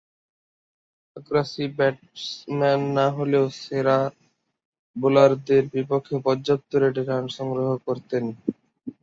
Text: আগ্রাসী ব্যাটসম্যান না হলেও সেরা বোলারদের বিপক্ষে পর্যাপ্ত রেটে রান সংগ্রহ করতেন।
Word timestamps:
আগ্রাসী 1.15 1.65
ব্যাটসম্যান 1.77 2.81
না 2.97 3.05
হলেও 3.17 3.45
সেরা 3.61 3.97
বোলারদের 4.95 5.63
বিপক্ষে 5.73 6.15
পর্যাপ্ত 6.25 6.71
রেটে 6.81 7.03
রান 7.03 7.25
সংগ্রহ 7.37 7.69
করতেন। 7.87 8.23